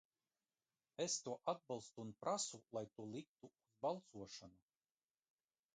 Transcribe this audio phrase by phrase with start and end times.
[1.03, 4.61] Es to atbalstu un prasu, lai to liktu uz balsošanu.